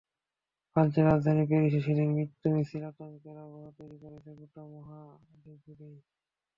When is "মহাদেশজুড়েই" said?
4.73-5.97